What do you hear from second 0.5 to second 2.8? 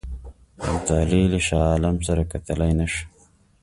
ابدالي له شاه عالم سره کتلای